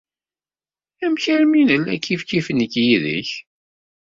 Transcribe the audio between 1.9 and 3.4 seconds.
kifkif nekk yid-k?